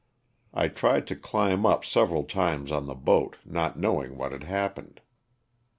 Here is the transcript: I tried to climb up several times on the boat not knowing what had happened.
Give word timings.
I 0.51 0.67
tried 0.67 1.05
to 1.05 1.15
climb 1.15 1.63
up 1.63 1.85
several 1.85 2.23
times 2.23 2.71
on 2.71 2.87
the 2.87 2.95
boat 2.95 3.37
not 3.45 3.77
knowing 3.77 4.17
what 4.17 4.31
had 4.31 4.45
happened. 4.45 4.99